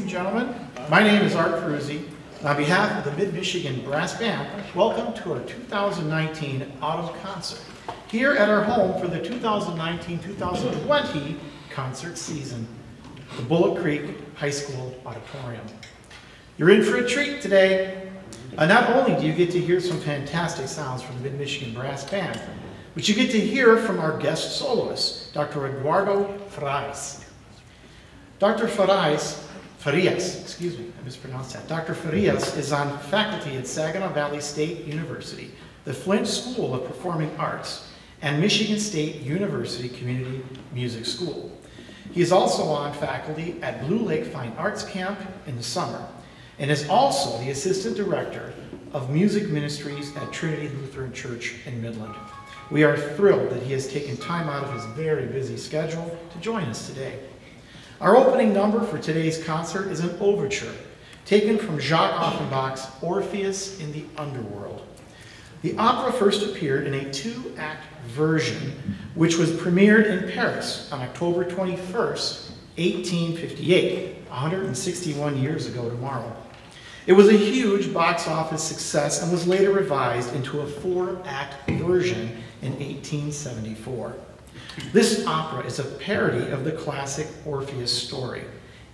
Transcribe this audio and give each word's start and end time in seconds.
And 0.00 0.08
gentlemen. 0.08 0.54
My 0.88 1.02
name 1.02 1.20
is 1.20 1.34
Art 1.34 1.62
Peruzzi. 1.62 2.08
On 2.42 2.56
behalf 2.56 2.96
of 2.96 3.04
the 3.04 3.12
Mid-Michigan 3.22 3.84
Brass 3.84 4.18
Band, 4.18 4.48
welcome 4.74 5.12
to 5.22 5.34
our 5.34 5.40
2019 5.40 6.72
Autumn 6.80 7.14
Concert 7.20 7.60
here 8.08 8.32
at 8.32 8.48
our 8.48 8.64
home 8.64 8.98
for 8.98 9.08
the 9.08 9.20
2019-2020 9.20 11.36
concert 11.68 12.16
season, 12.16 12.66
the 13.36 13.42
Bullock 13.42 13.82
Creek 13.82 14.14
High 14.36 14.48
School 14.48 14.98
Auditorium. 15.04 15.66
You're 16.56 16.70
in 16.70 16.82
for 16.82 16.96
a 16.96 17.06
treat 17.06 17.42
today. 17.42 18.10
Uh, 18.56 18.64
not 18.64 18.88
only 18.88 19.20
do 19.20 19.26
you 19.26 19.34
get 19.34 19.50
to 19.50 19.60
hear 19.60 19.80
some 19.80 20.00
fantastic 20.00 20.66
sounds 20.66 21.02
from 21.02 21.16
the 21.16 21.24
Mid-Michigan 21.24 21.74
Brass 21.74 22.10
Band, 22.10 22.40
but 22.94 23.06
you 23.06 23.14
get 23.14 23.30
to 23.32 23.38
hear 23.38 23.76
from 23.76 24.00
our 24.00 24.16
guest 24.16 24.56
soloist, 24.56 25.34
Dr. 25.34 25.66
Eduardo 25.66 26.38
Frais. 26.48 27.26
Dr. 28.38 28.66
Farias, 28.66 29.49
Farias, 29.80 30.42
excuse 30.42 30.78
me, 30.78 30.92
I 31.00 31.04
mispronounced 31.06 31.54
that. 31.54 31.66
Dr. 31.66 31.94
Farias 31.94 32.54
is 32.54 32.70
on 32.70 32.98
faculty 32.98 33.56
at 33.56 33.66
Saginaw 33.66 34.12
Valley 34.12 34.42
State 34.42 34.84
University, 34.84 35.52
the 35.86 35.94
Flint 35.94 36.28
School 36.28 36.74
of 36.74 36.86
Performing 36.86 37.34
Arts, 37.38 37.88
and 38.20 38.38
Michigan 38.38 38.78
State 38.78 39.22
University 39.22 39.88
Community 39.88 40.42
Music 40.74 41.06
School. 41.06 41.50
He 42.12 42.20
is 42.20 42.30
also 42.30 42.64
on 42.64 42.92
faculty 42.92 43.56
at 43.62 43.86
Blue 43.86 44.00
Lake 44.00 44.26
Fine 44.26 44.52
Arts 44.58 44.84
Camp 44.84 45.18
in 45.46 45.56
the 45.56 45.62
summer, 45.62 46.06
and 46.58 46.70
is 46.70 46.86
also 46.90 47.42
the 47.42 47.50
Assistant 47.50 47.96
Director 47.96 48.52
of 48.92 49.08
Music 49.08 49.48
Ministries 49.48 50.14
at 50.14 50.30
Trinity 50.30 50.68
Lutheran 50.68 51.14
Church 51.14 51.54
in 51.64 51.80
Midland. 51.80 52.14
We 52.70 52.84
are 52.84 52.98
thrilled 52.98 53.48
that 53.48 53.62
he 53.62 53.72
has 53.72 53.90
taken 53.90 54.18
time 54.18 54.50
out 54.50 54.62
of 54.62 54.74
his 54.74 54.84
very 54.94 55.24
busy 55.24 55.56
schedule 55.56 56.18
to 56.34 56.38
join 56.38 56.64
us 56.64 56.86
today. 56.86 57.18
Our 58.00 58.16
opening 58.16 58.54
number 58.54 58.82
for 58.82 58.96
today's 58.96 59.44
concert 59.44 59.88
is 59.88 60.00
an 60.00 60.16
overture 60.20 60.72
taken 61.26 61.58
from 61.58 61.78
Jacques 61.78 62.18
Offenbach's 62.18 62.86
Orpheus 63.02 63.78
in 63.78 63.92
the 63.92 64.04
Underworld. 64.16 64.86
The 65.60 65.76
opera 65.76 66.10
first 66.10 66.42
appeared 66.42 66.86
in 66.86 66.94
a 66.94 67.12
two-act 67.12 67.84
version, 68.06 68.96
which 69.14 69.36
was 69.36 69.50
premiered 69.50 70.06
in 70.06 70.32
Paris 70.32 70.90
on 70.90 71.02
October 71.02 71.44
21st, 71.44 72.48
1858, 72.78 74.16
161 74.30 75.36
years 75.36 75.66
ago 75.66 75.90
tomorrow. 75.90 76.34
It 77.06 77.12
was 77.12 77.28
a 77.28 77.36
huge 77.36 77.92
box 77.92 78.26
office 78.26 78.62
success 78.62 79.22
and 79.22 79.30
was 79.30 79.46
later 79.46 79.72
revised 79.72 80.34
into 80.34 80.60
a 80.60 80.66
four-act 80.66 81.68
version 81.72 82.42
in 82.62 82.72
1874. 82.72 84.14
This 84.92 85.26
opera 85.26 85.64
is 85.66 85.78
a 85.78 85.84
parody 85.84 86.50
of 86.50 86.64
the 86.64 86.72
classic 86.72 87.28
Orpheus 87.46 87.90
story. 87.90 88.42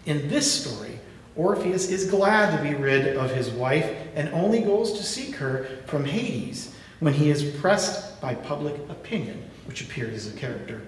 In 0.04 0.28
this 0.28 0.50
story, 0.50 0.98
Orpheus 1.36 1.90
is 1.90 2.10
glad 2.10 2.56
to 2.56 2.62
be 2.62 2.74
rid 2.74 3.16
of 3.16 3.30
his 3.30 3.50
wife 3.50 3.90
and 4.14 4.28
only 4.30 4.60
goes 4.60 4.92
to 4.92 5.02
seek 5.02 5.36
her 5.36 5.66
from 5.86 6.04
Hades 6.04 6.74
when 7.00 7.14
he 7.14 7.30
is 7.30 7.56
pressed 7.60 8.20
by 8.20 8.34
public 8.34 8.74
opinion, 8.88 9.42
which 9.66 9.82
appeared 9.82 10.14
as 10.14 10.26
a 10.26 10.36
character. 10.36 10.82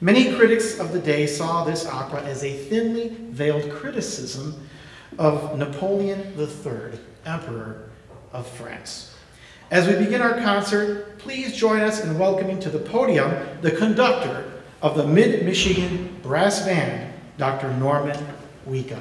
Many 0.00 0.34
critics 0.34 0.78
of 0.78 0.92
the 0.92 0.98
day 0.98 1.26
saw 1.26 1.64
this 1.64 1.86
opera 1.86 2.22
as 2.22 2.44
a 2.44 2.52
thinly 2.52 3.16
veiled 3.30 3.70
criticism 3.70 4.68
of 5.18 5.56
Napoleon 5.56 6.34
III, 6.38 6.98
Emperor 7.24 7.88
of 8.32 8.46
France. 8.46 9.13
As 9.74 9.88
we 9.88 9.96
begin 9.96 10.22
our 10.22 10.40
concert, 10.40 11.18
please 11.18 11.52
join 11.52 11.80
us 11.80 12.04
in 12.04 12.16
welcoming 12.16 12.60
to 12.60 12.70
the 12.70 12.78
podium 12.78 13.34
the 13.60 13.72
conductor 13.72 14.52
of 14.80 14.96
the 14.96 15.04
Mid-Michigan 15.04 16.16
Brass 16.22 16.64
Band, 16.64 17.12
Dr. 17.38 17.72
Norman 17.78 18.24
Wika. 18.68 19.00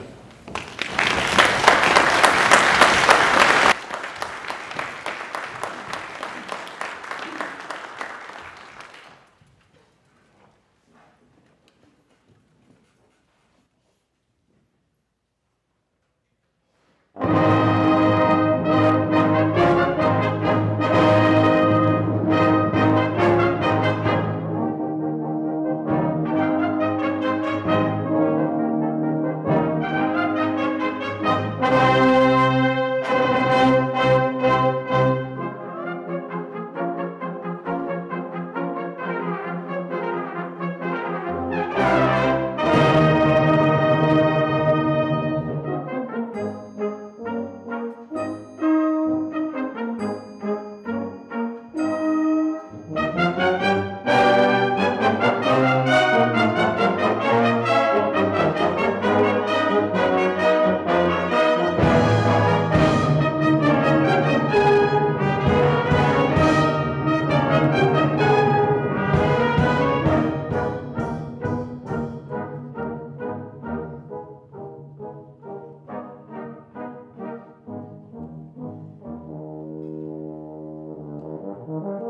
Mm-hmm. 81.74 82.03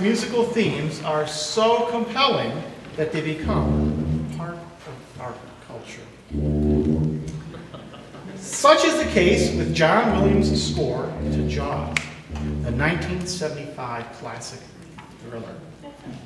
Musical 0.00 0.44
themes 0.44 1.02
are 1.02 1.26
so 1.26 1.86
compelling 1.90 2.50
that 2.96 3.12
they 3.12 3.20
become 3.20 4.26
part 4.38 4.54
of 4.54 5.20
our 5.20 5.34
culture. 5.66 6.00
Such 8.36 8.84
is 8.86 8.96
the 8.96 9.10
case 9.10 9.54
with 9.54 9.74
John 9.74 10.18
Williams' 10.18 10.72
score 10.72 11.12
to 11.32 11.48
Jaws, 11.48 11.94
the 12.32 12.72
1975 12.72 14.10
classic 14.14 14.60
thriller. 15.18 15.54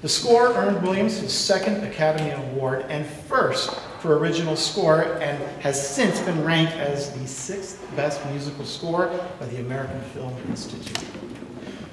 The 0.03 0.09
score 0.09 0.55
earned 0.55 0.81
Williams 0.83 1.19
his 1.19 1.33
second 1.33 1.83
Academy 1.83 2.31
Award 2.31 2.87
and 2.89 3.05
first 3.05 3.75
for 3.99 4.19
original 4.19 4.55
score 4.55 5.19
and 5.21 5.43
has 5.61 5.89
since 5.89 6.21
been 6.21 6.45
ranked 6.45 6.75
as 6.75 7.11
the 7.11 7.27
sixth 7.27 7.85
best 7.97 8.25
musical 8.27 8.65
score 8.65 9.09
by 9.41 9.47
the 9.47 9.59
American 9.59 10.01
Film 10.13 10.33
Institute. 10.49 11.05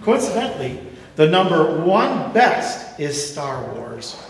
Coincidentally, 0.01 0.79
the 1.15 1.27
number 1.27 1.79
one 1.81 2.31
best 2.33 2.99
is 2.99 3.31
Star 3.31 3.73
Wars, 3.73 4.21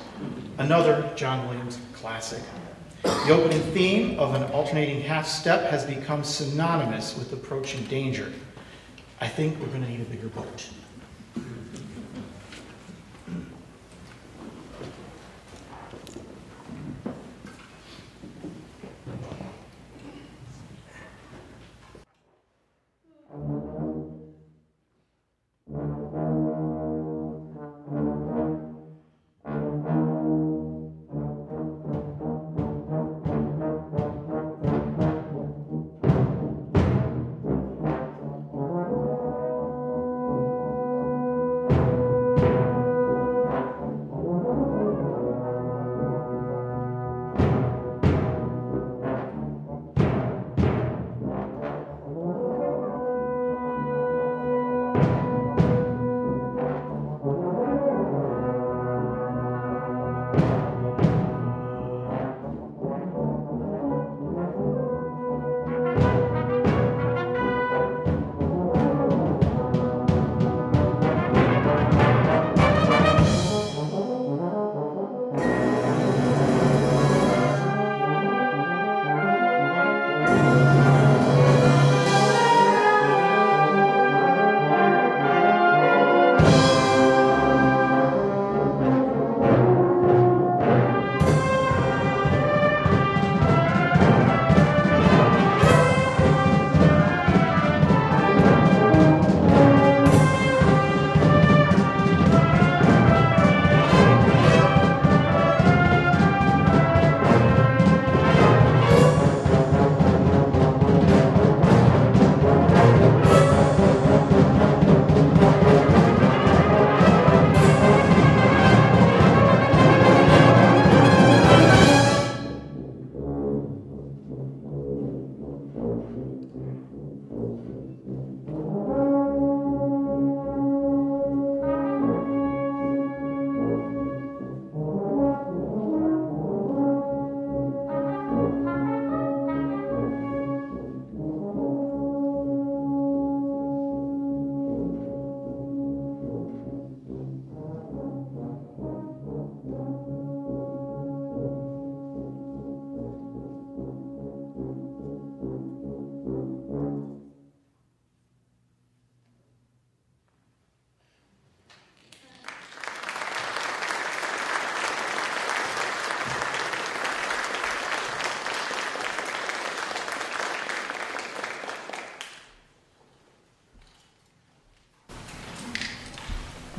another 0.57 1.11
John 1.15 1.47
Williams 1.47 1.79
classic. 1.93 2.41
The 3.03 3.31
opening 3.31 3.61
theme 3.73 4.19
of 4.19 4.35
an 4.35 4.43
alternating 4.51 5.01
half 5.01 5.27
step 5.27 5.69
has 5.71 5.85
become 5.85 6.23
synonymous 6.23 7.17
with 7.17 7.33
approaching 7.33 7.83
danger. 7.85 8.31
I 9.19 9.27
think 9.27 9.59
we're 9.59 9.67
going 9.67 9.83
to 9.83 9.89
need 9.89 10.01
a 10.01 10.05
bigger 10.05 10.29
boat. 10.29 10.69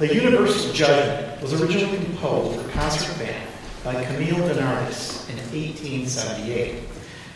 The 0.03 0.17
Universal 0.17 0.73
Judgment 0.73 1.41
was 1.41 1.63
originally 1.63 1.97
composed 2.05 2.61
for 2.61 2.69
concert 2.73 3.17
band 3.21 3.49
by 3.85 4.05
Camille 4.05 4.49
De 4.49 4.55
Nardis 4.55 5.31
in 5.31 5.37
1878. 5.37 6.83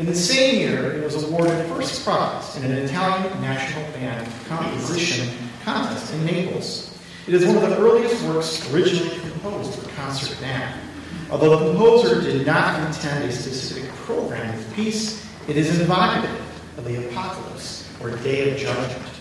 In 0.00 0.06
the 0.06 0.14
same 0.16 0.58
year, 0.58 0.94
it 0.94 1.04
was 1.04 1.22
awarded 1.22 1.64
first 1.68 2.04
prize 2.04 2.56
in 2.56 2.64
an 2.64 2.72
Italian 2.72 3.40
national 3.40 3.84
band 3.92 4.28
composition 4.48 5.28
contest 5.62 6.12
in 6.12 6.26
Naples. 6.26 6.98
It 7.28 7.34
is 7.34 7.46
one 7.46 7.54
of 7.54 7.62
the 7.62 7.78
earliest 7.78 8.20
works 8.24 8.68
originally 8.74 9.16
composed 9.20 9.78
for 9.78 9.88
concert 9.90 10.36
band. 10.40 10.80
Although 11.30 11.56
the 11.60 11.70
composer 11.70 12.20
did 12.20 12.44
not 12.44 12.84
intend 12.84 13.30
a 13.30 13.32
specific 13.32 13.88
program 13.92 14.58
of 14.58 14.74
piece, 14.74 15.24
it 15.46 15.56
is 15.56 15.80
evocative 15.80 16.40
of 16.78 16.84
the 16.84 17.08
apocalypse 17.08 17.88
or 18.02 18.10
day 18.24 18.50
of 18.50 18.58
judgment. 18.58 19.12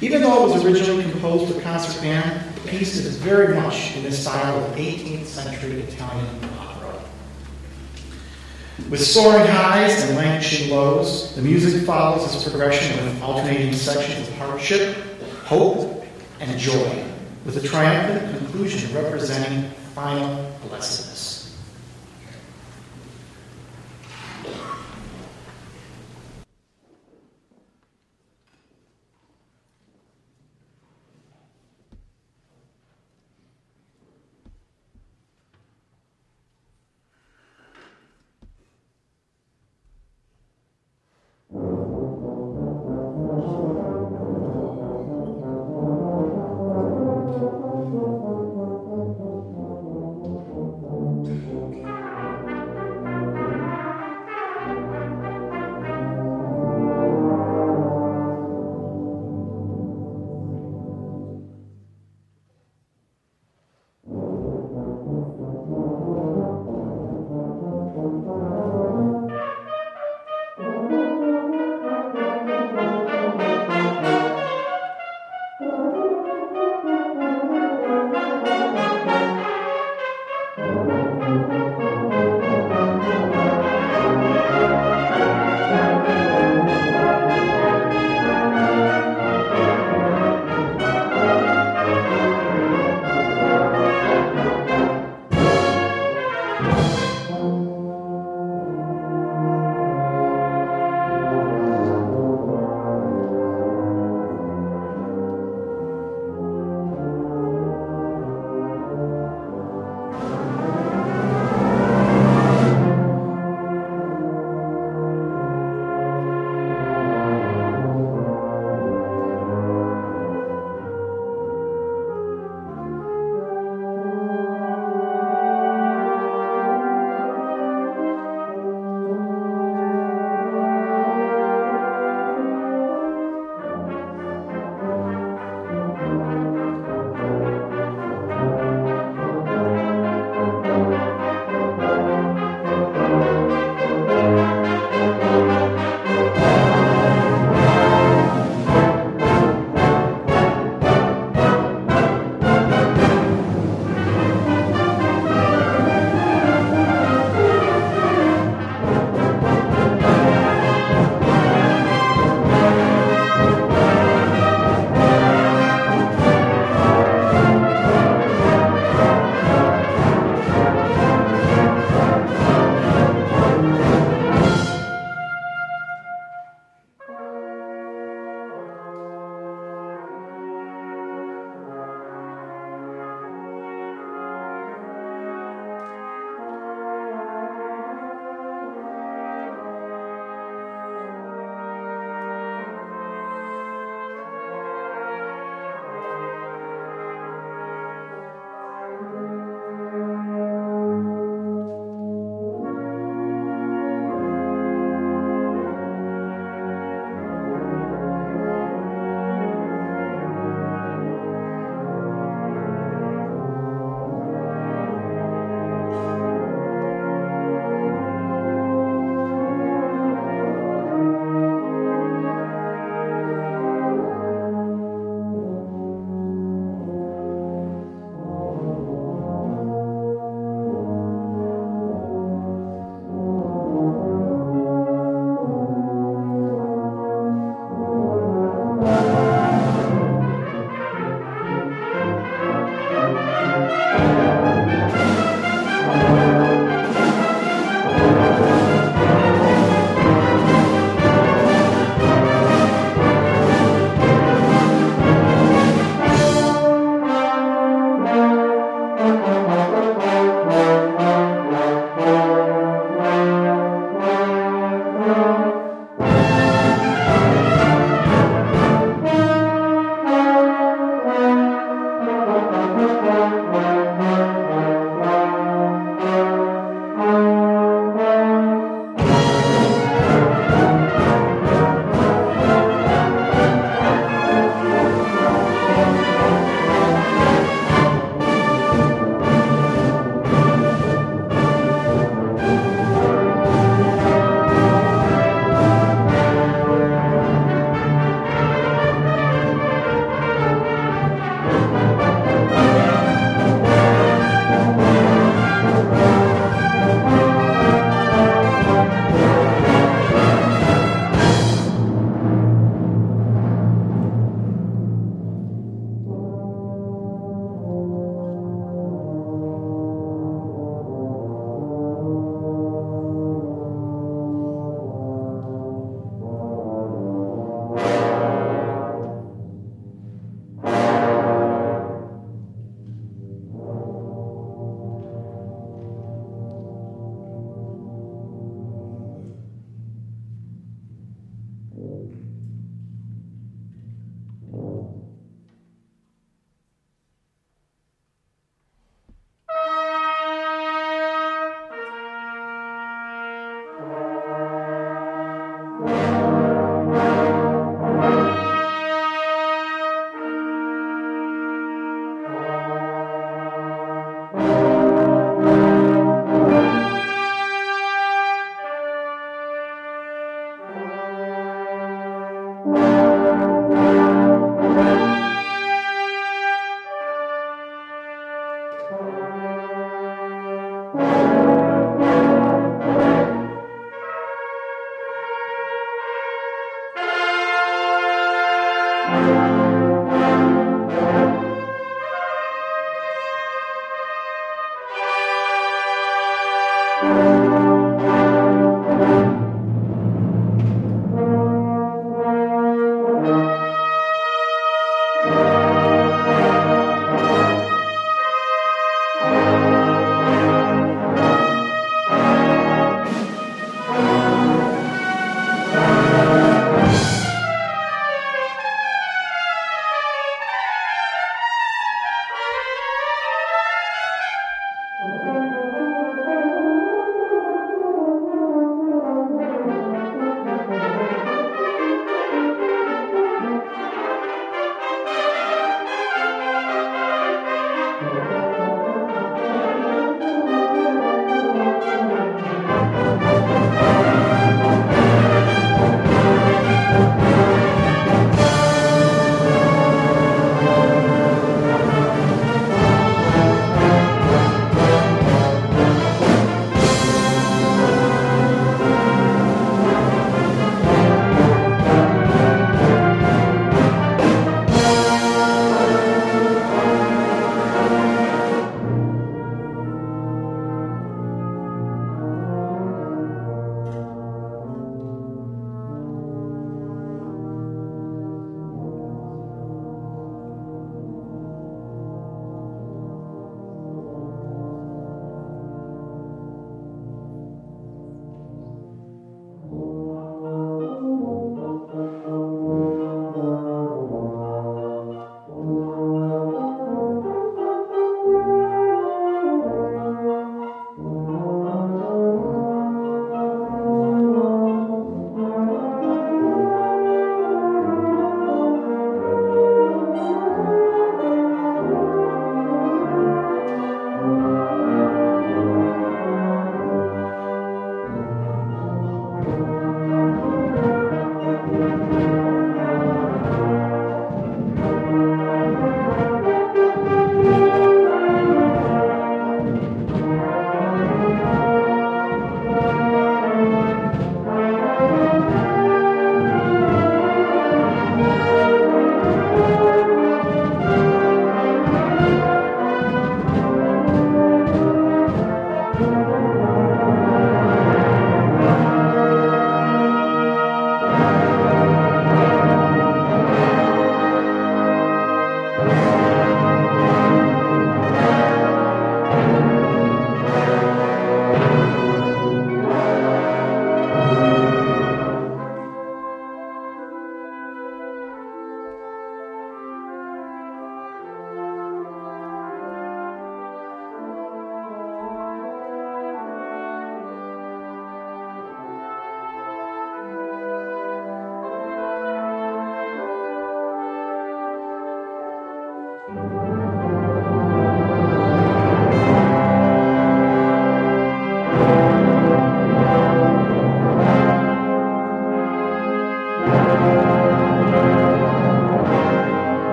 Even 0.00 0.22
though 0.22 0.46
it 0.46 0.54
was 0.54 0.64
originally 0.64 1.02
composed 1.10 1.52
for 1.52 1.60
concert 1.60 2.00
band, 2.00 2.49
piece 2.70 2.96
is 2.96 3.16
very 3.16 3.54
much 3.54 3.96
in 3.96 4.04
the 4.04 4.12
style 4.12 4.64
of 4.64 4.76
18th 4.76 5.26
century 5.26 5.80
Italian 5.80 6.44
opera. 6.58 7.02
With 8.88 9.04
soaring 9.04 9.46
highs 9.46 10.04
and 10.04 10.16
languishing 10.16 10.70
lows, 10.70 11.34
the 11.34 11.42
music 11.42 11.84
follows 11.84 12.32
its 12.32 12.48
progression 12.48 12.96
of 13.08 13.22
alternating 13.22 13.74
sections 13.74 14.28
of 14.28 14.34
hardship, 14.36 14.96
hope, 15.44 16.04
and 16.38 16.58
joy, 16.58 17.04
with 17.44 17.56
a 17.56 17.66
triumphant 17.66 18.38
conclusion 18.38 18.94
representing 18.94 19.70
final 19.94 20.52
blessedness. 20.68 21.39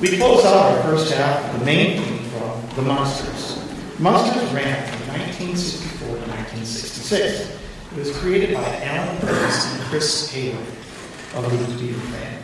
We 0.00 0.16
close 0.16 0.46
out 0.46 0.72
our 0.72 0.82
first 0.84 1.12
half 1.12 1.52
with 1.52 1.58
the 1.58 1.66
main 1.66 2.00
theme 2.00 2.24
from 2.30 2.74
The 2.74 2.80
Munsters. 2.80 3.58
Munsters 3.98 4.50
ran 4.54 4.88
from 4.88 5.08
1964 5.08 6.08
to 6.08 6.14
1966. 6.14 7.60
It 7.92 7.98
was 7.98 8.16
created 8.16 8.56
by 8.56 8.64
Alan 8.82 9.20
Curtis 9.20 9.74
and 9.74 9.82
Chris 9.90 10.32
Hayward 10.32 10.66
of 11.34 11.46
Blues 11.50 11.78
Beaver 11.78 12.00
fame, 12.00 12.38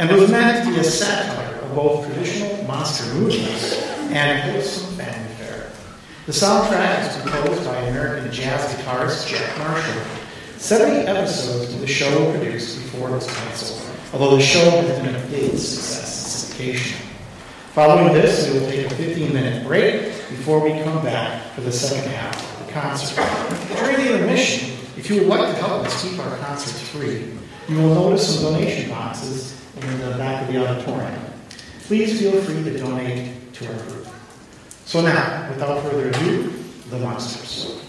and 0.00 0.20
was 0.20 0.30
meant 0.30 0.66
to 0.66 0.70
be 0.70 0.80
a 0.80 0.84
satire 0.84 1.54
of 1.60 1.74
both 1.74 2.04
traditional 2.04 2.62
monster 2.64 3.14
movies 3.14 3.82
and 4.10 4.50
wholesome 4.50 4.94
family 4.96 5.34
fare. 5.36 5.72
The 6.26 6.32
soundtrack 6.32 7.08
is 7.08 7.22
composed 7.22 7.64
by 7.64 7.78
American 7.84 8.30
jazz 8.30 8.74
guitarist 8.74 9.26
Jack 9.26 9.56
Marshall. 9.56 10.02
70 10.58 11.06
episodes 11.06 11.72
of 11.72 11.80
the 11.80 11.86
show 11.86 12.26
were 12.26 12.38
produced 12.38 12.76
before 12.82 13.08
it 13.08 13.12
was 13.12 13.34
canceled, 13.34 13.96
although 14.12 14.36
the 14.36 14.42
show 14.42 14.68
has 14.68 14.98
been 14.98 15.14
a 15.14 15.26
big 15.28 15.56
success 15.56 16.07
syndication. 16.58 17.04
Following 17.72 18.12
this, 18.12 18.48
we 18.48 18.58
will 18.58 18.66
take 18.66 18.86
a 18.86 18.94
15-minute 18.94 19.66
break 19.66 20.02
before 20.28 20.60
we 20.60 20.70
come 20.82 21.02
back 21.04 21.52
for 21.54 21.60
the 21.60 21.72
second 21.72 22.10
half 22.10 22.60
of 22.60 22.66
the 22.66 22.72
concert. 22.72 23.16
During 23.76 23.96
the 23.96 24.14
intermission, 24.14 24.76
if 24.96 25.08
you 25.08 25.20
would 25.20 25.28
like 25.28 25.54
to 25.54 25.62
help 25.62 25.86
us 25.86 26.02
keep 26.02 26.18
our 26.18 26.36
concerts 26.38 26.80
free, 26.88 27.32
you 27.68 27.76
will 27.76 27.94
notice 27.94 28.40
some 28.40 28.52
donation 28.52 28.90
boxes 28.90 29.60
in 29.76 30.00
the 30.00 30.16
back 30.16 30.42
of 30.42 30.52
the 30.52 30.66
auditorium. 30.66 31.20
Please 31.82 32.20
feel 32.20 32.42
free 32.42 32.62
to 32.64 32.78
donate 32.78 33.52
to 33.54 33.66
our 33.72 33.82
group. 33.84 34.06
So 34.84 35.00
now, 35.00 35.48
without 35.50 35.82
further 35.82 36.08
ado, 36.08 36.52
the 36.90 36.98
Munsters. 36.98 37.87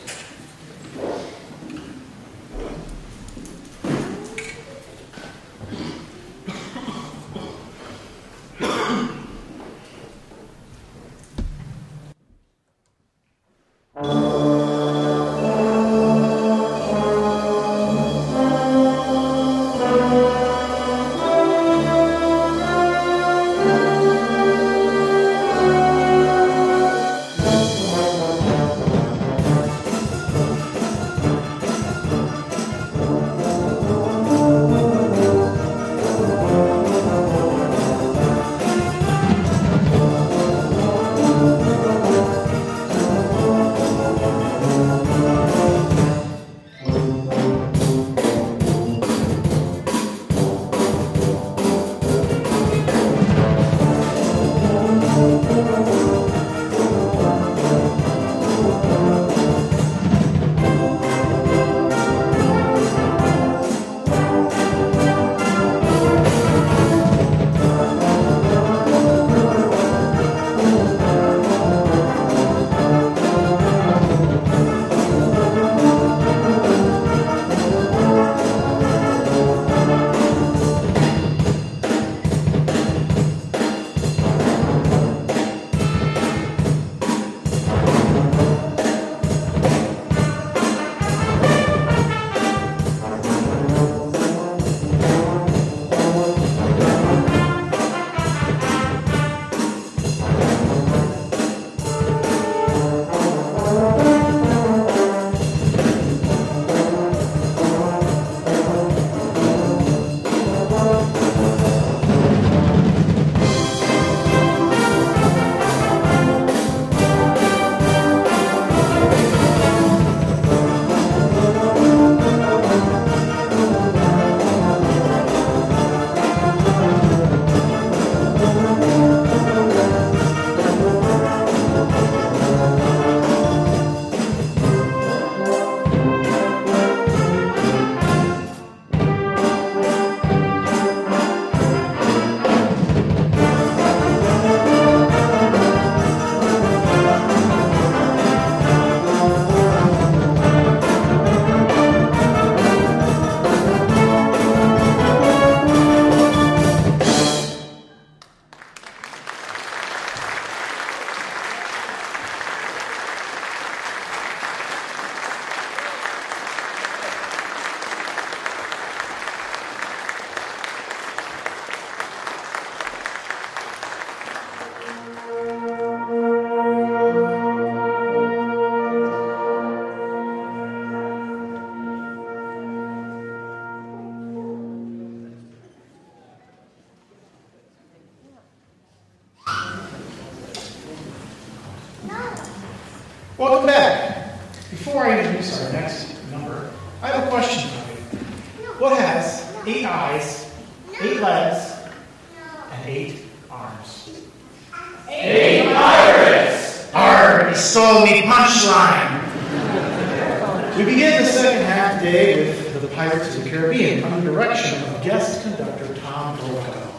We 210.79 210.85
begin 210.85 211.21
the 211.21 211.29
second 211.29 211.65
half 211.65 212.01
day 212.01 212.47
with 212.47 212.81
the 212.81 212.87
Pirates 212.95 213.35
of 213.35 213.43
the 213.43 213.49
Caribbean 213.49 214.01
under 214.01 214.31
direction 214.31 214.81
of 214.83 215.03
guest 215.03 215.43
conductor 215.43 215.93
Tom 215.95 216.37
Brokaw. 216.37 216.91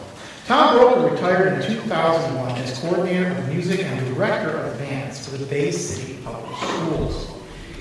Tom 0.45 0.77
Brokaw 0.77 1.09
retired 1.09 1.53
in 1.53 1.77
2001 1.77 2.51
as 2.57 2.77
coordinator 2.77 3.31
of 3.31 3.47
music 3.47 3.83
and 3.83 4.13
director 4.13 4.51
of 4.51 4.77
bands 4.77 5.27
for 5.27 5.35
the 5.35 5.47
Bay 5.47 5.71
City 5.71 6.19
Public 6.23 6.55
Schools. 6.57 7.31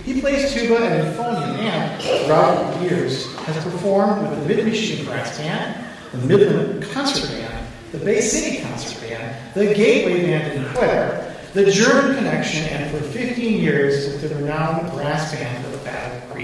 He 0.03 0.22
plays 0.22 0.55
tuba 0.55 0.78
and 0.78 1.14
euphonium 1.14 1.59
and, 1.59 2.03
throughout 2.03 2.72
the 2.72 2.84
years, 2.84 3.36
has 3.40 3.62
performed 3.62 4.22
with 4.22 4.40
the 4.40 4.55
Mid-Michigan 4.55 5.05
Brass 5.05 5.36
Band, 5.36 5.84
the 6.12 6.26
Midland 6.26 6.82
Concert 6.92 7.28
Band, 7.28 7.66
the 7.92 7.98
Bay 7.98 8.22
City 8.22 8.62
Concert 8.62 9.07
Band, 9.07 9.55
the 9.55 9.74
Gateway 9.74 10.22
Band 10.24 10.51
in 10.55 10.72
Clare, 10.72 11.36
the 11.53 11.70
German 11.70 12.16
Connection, 12.16 12.62
and 12.68 12.90
for 12.90 13.03
15 13.03 13.61
years 13.61 14.07
with 14.07 14.22
the 14.22 14.34
renowned 14.36 14.90
brass 14.92 15.34
band 15.34 15.69
Battle 15.91 16.38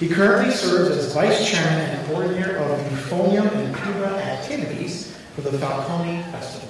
He 0.00 0.08
currently 0.08 0.52
serves 0.52 0.90
as 0.96 1.14
vice 1.14 1.48
chairman 1.48 1.80
and 1.80 2.06
coordinator 2.06 2.56
of 2.56 2.80
euphonium 2.90 3.50
and 3.52 3.76
tuba 3.76 4.16
activities 4.16 5.16
for 5.34 5.42
the 5.42 5.58
Falcone 5.58 6.22
Festival. 6.32 6.68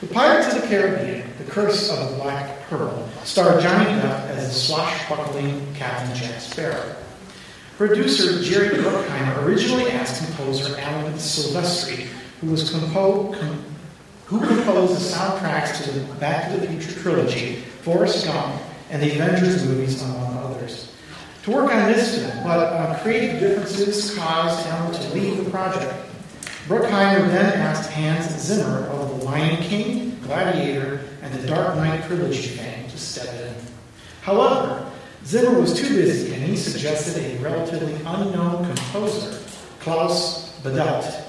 The 0.00 0.06
Pirates 0.06 0.54
of 0.54 0.62
the 0.62 0.68
Caribbean, 0.68 1.30
The 1.38 1.44
Curse 1.50 1.90
of 1.90 2.10
the 2.10 2.16
Black 2.16 2.68
Pearl, 2.68 3.08
starred 3.22 3.62
Johnny 3.62 3.90
Depp 4.00 4.28
as 4.30 4.48
the 4.48 4.54
swashbuckling 4.54 5.74
Captain 5.74 6.14
Jack 6.16 6.40
Sparrow. 6.40 6.96
Producer 7.76 8.42
Jerry 8.42 8.78
Bruckheimer 8.78 9.44
originally 9.44 9.90
asked 9.90 10.24
composer 10.24 10.78
Alan 10.80 11.12
Silvestri, 11.14 12.06
who 12.40 12.50
was 12.50 12.70
compo- 12.70 13.32
com- 13.32 13.64
who 14.26 14.40
composed 14.40 14.94
the 14.94 15.16
soundtracks 15.16 15.82
to 15.82 15.90
the 15.90 16.14
Back 16.14 16.50
to 16.50 16.58
the 16.58 16.66
Future 16.66 16.98
trilogy, 17.00 17.56
Forrest 17.82 18.26
Gump, 18.26 18.60
and 18.90 19.02
the 19.02 19.12
Avengers 19.12 19.64
movies, 19.64 20.02
among 20.02 20.38
others, 20.38 20.49
to 21.42 21.50
work 21.50 21.72
on 21.72 21.90
this 21.90 22.18
film, 22.18 22.44
but 22.44 22.58
uh, 22.58 22.98
creative 23.02 23.40
differences 23.40 24.14
caused 24.16 24.66
Alan 24.66 24.92
to 24.92 25.14
leave 25.14 25.42
the 25.42 25.50
project. 25.50 25.94
Bruckheimer 26.66 27.26
then 27.28 27.58
asked 27.58 27.90
Hans 27.90 28.26
Zimmer 28.38 28.86
of 28.88 29.08
The 29.08 29.24
Lion 29.24 29.62
King, 29.62 30.20
Gladiator, 30.22 31.00
and 31.22 31.32
the 31.34 31.46
Dark 31.46 31.76
Knight 31.76 32.04
trilogy 32.04 32.48
fame 32.48 32.88
to 32.88 32.98
step 32.98 33.34
in. 33.40 33.54
However, 34.20 34.90
Zimmer 35.24 35.58
was 35.58 35.78
too 35.78 35.88
busy 35.88 36.34
and 36.34 36.42
he 36.44 36.56
suggested 36.56 37.24
a 37.24 37.42
relatively 37.42 37.94
unknown 38.04 38.66
composer, 38.66 39.42
Klaus 39.80 40.58
Badelt. 40.60 41.24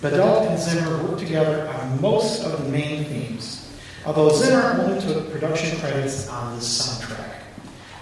Badelt 0.00 0.48
and 0.48 0.58
Zimmer 0.58 1.02
worked 1.04 1.20
together 1.20 1.68
on 1.68 2.00
most 2.00 2.42
of 2.44 2.64
the 2.64 2.70
main 2.70 3.04
themes, 3.04 3.70
although 4.06 4.30
Zimmer 4.30 4.80
only 4.80 5.00
took 5.00 5.30
production 5.30 5.78
credits 5.78 6.28
on 6.28 6.56
the 6.56 6.62
soundtrack. 6.62 7.39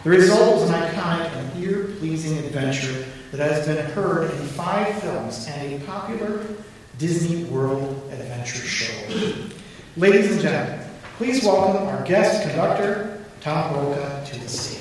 The 0.05 0.11
result 0.11 0.61
was 0.61 0.71
an 0.71 0.77
iconic 0.77 1.29
and 1.33 1.65
ear-pleasing 1.65 2.39
adventure 2.39 3.05
that 3.33 3.41
has 3.41 3.67
been 3.67 3.85
heard 3.91 4.31
in 4.31 4.47
five 4.47 4.97
films 5.03 5.49
and 5.49 5.83
a 5.83 5.85
popular 5.87 6.47
Disney 6.99 7.45
World 7.45 8.09
Adventure 8.13 8.61
show. 8.61 8.95
Ladies 9.97 10.31
and 10.31 10.41
gentlemen, 10.41 10.89
please 11.17 11.43
welcome 11.43 11.89
our 11.89 12.05
guest 12.05 12.43
conductor, 12.43 13.25
Tom 13.41 13.75
Roca, 13.75 14.25
to 14.25 14.39
the 14.39 14.49
stage. 14.49 14.78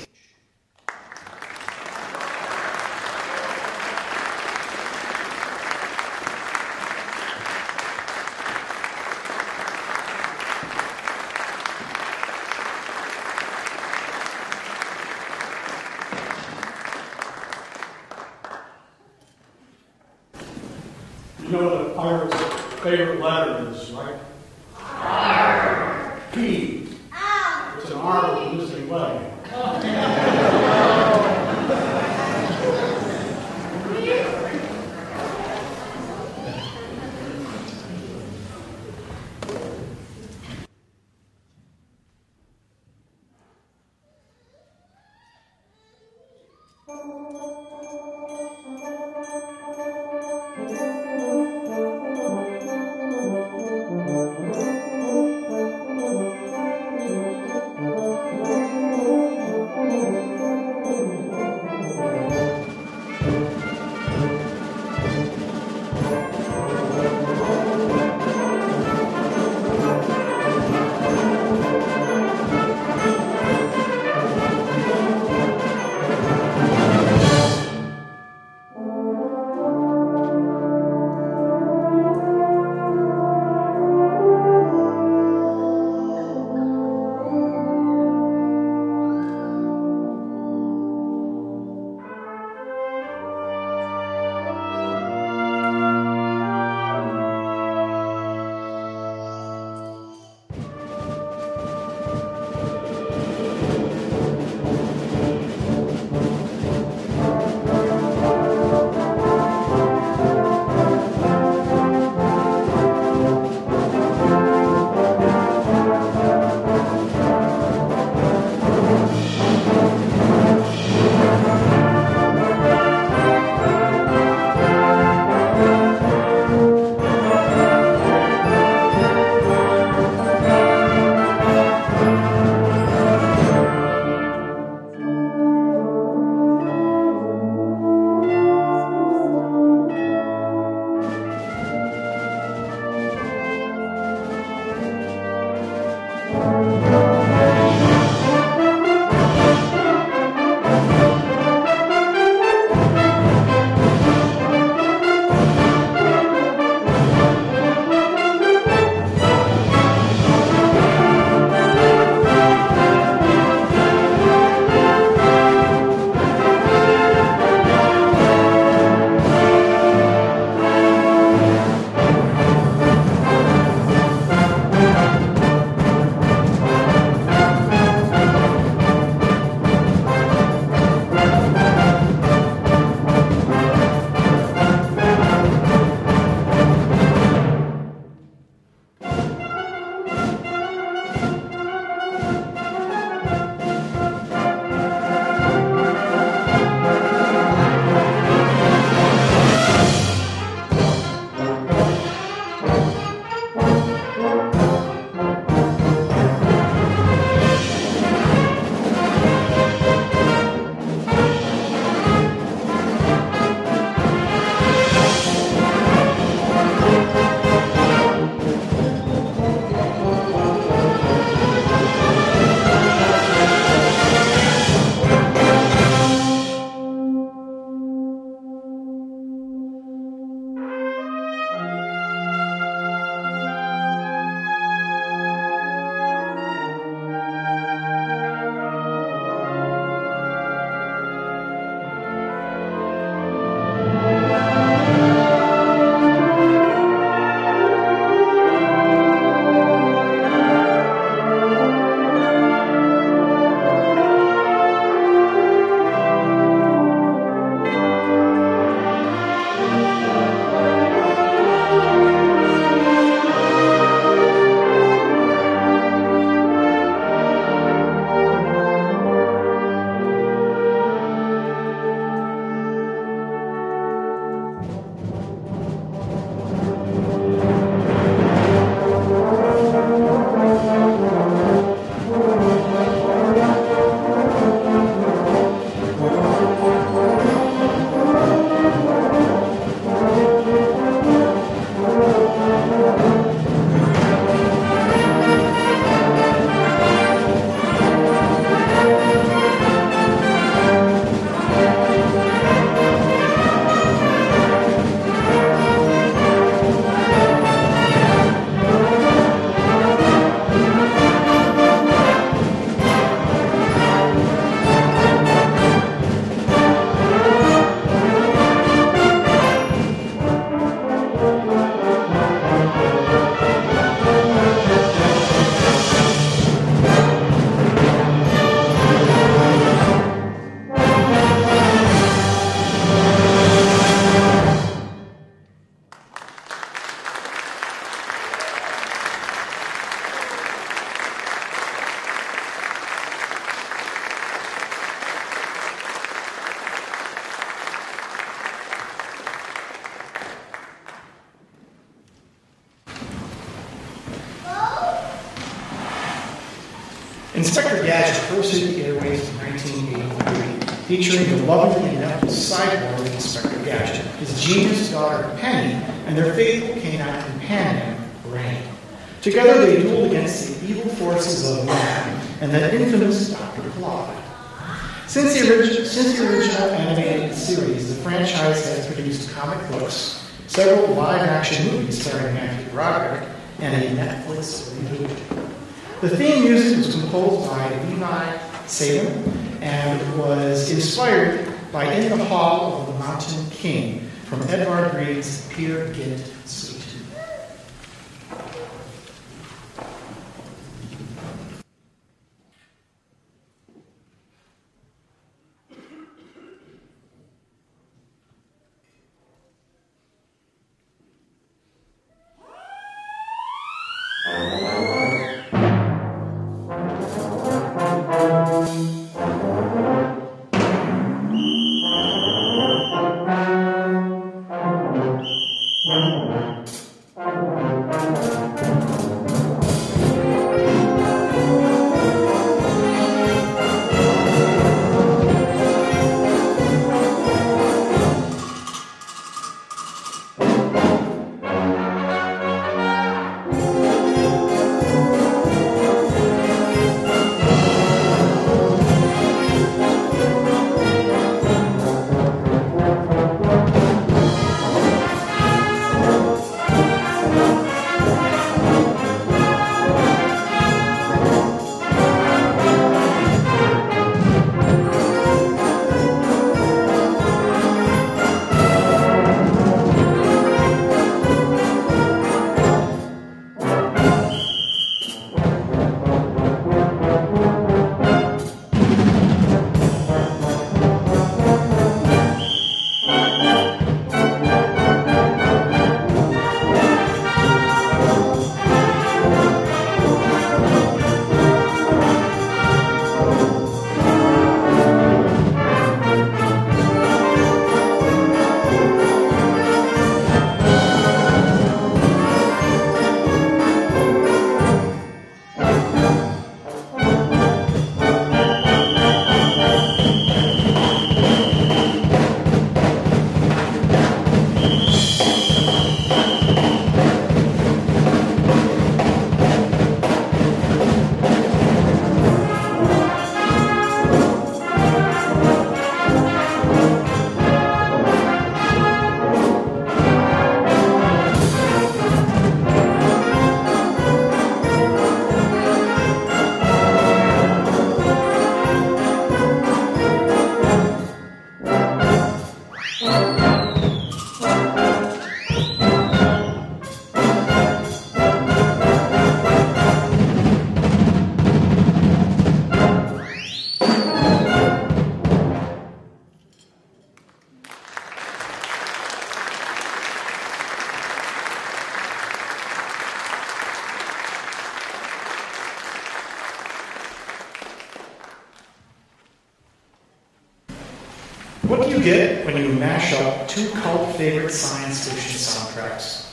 When 572.48 572.64
you 572.64 572.72
mash 572.72 573.12
up 573.12 573.46
two 573.46 573.68
cult 573.72 574.16
favorite 574.16 574.50
science 574.50 575.06
fiction 575.06 575.32
soundtracks? 575.32 576.32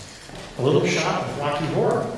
A 0.58 0.62
Little 0.62 0.88
Shop 0.88 1.28
of 1.28 1.40
Rocky 1.40 1.66
Horror. 1.74 2.10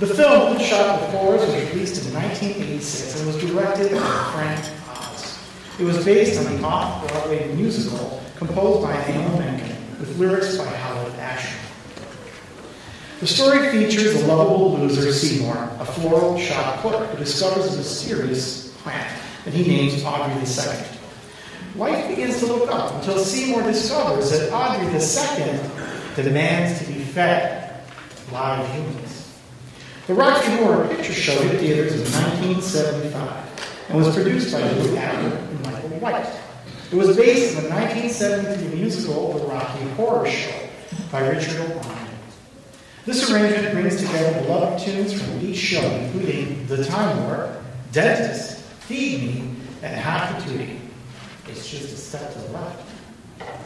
The 0.00 0.06
film 0.06 0.50
Little 0.50 0.62
Shop 0.62 1.00
of 1.00 1.08
Horrors 1.08 1.40
was 1.40 1.54
released 1.72 2.04
in 2.04 2.12
1986 2.12 3.18
and 3.18 3.26
was 3.26 3.40
directed 3.40 3.92
by 3.92 4.30
Frank 4.34 4.60
Oz. 4.90 5.38
It 5.80 5.84
was 5.84 6.04
based 6.04 6.38
on 6.38 6.56
the 6.56 6.62
off-Broadway 6.62 7.54
musical 7.54 8.22
composed 8.36 8.82
by 8.82 8.92
Alan 8.92 9.38
Menken 9.38 9.98
with 9.98 10.18
lyrics 10.18 10.58
by 10.58 10.66
Howard 10.66 11.14
Ashman. 11.14 11.64
The 13.20 13.26
story 13.26 13.70
features 13.70 14.14
a 14.20 14.26
lovable 14.26 14.76
loser, 14.76 15.10
Seymour, 15.10 15.70
a 15.80 15.86
floral 15.86 16.38
shop 16.38 16.80
clerk 16.80 17.08
who 17.08 17.16
discovers 17.16 17.72
a 17.72 17.78
mysterious 17.78 18.74
plant 18.82 19.10
that 19.46 19.54
he 19.54 19.66
names 19.66 20.04
Audrey 20.04 20.34
II. 20.34 20.95
Life 21.76 22.08
begins 22.08 22.38
to 22.38 22.46
look 22.46 22.70
up 22.70 22.94
until 22.94 23.18
Seymour 23.18 23.62
discovers 23.64 24.30
that 24.30 24.50
Audrey 24.50 24.86
II 24.86 26.22
demands 26.24 26.78
to 26.78 26.86
be 26.86 27.00
fed 27.00 27.82
live 28.32 28.66
humans. 28.72 29.38
The 30.06 30.14
Rocky 30.14 30.56
Horror 30.56 30.88
Picture 30.88 31.12
Show 31.12 31.38
hit 31.42 31.60
theaters 31.60 31.92
in 31.92 32.22
1975 32.22 33.88
and 33.90 33.98
was 33.98 34.14
produced 34.14 34.54
by 34.54 34.62
Lou 34.62 34.96
Adler 34.96 35.36
and 35.36 35.62
Michael 35.64 35.88
White. 35.98 36.26
It 36.90 36.96
was 36.96 37.14
based 37.14 37.58
on 37.58 37.64
the 37.64 37.68
1973 37.68 38.80
musical 38.80 39.34
The 39.34 39.44
Rocky 39.44 39.84
Horror 39.96 40.30
Show 40.30 40.68
by 41.12 41.28
Richard 41.28 41.60
O'Brien. 41.60 42.08
This 43.04 43.30
arrangement 43.30 43.74
brings 43.74 43.96
together 43.96 44.40
beloved 44.40 44.82
tunes 44.82 45.12
from 45.12 45.40
each 45.42 45.58
show, 45.58 45.82
including 45.82 46.66
The 46.68 46.86
Time 46.86 47.24
Warp, 47.24 47.50
Dentist, 47.92 48.62
Feed 48.86 49.24
Me, 49.24 49.50
and 49.82 50.00
Hot 50.00 50.40
Patootie. 50.40 50.85
It's 51.48 51.70
just 51.70 51.92
a 51.92 51.96
step 51.96 52.32
to 52.32 52.38
the 52.40 52.48
left. 52.48 53.65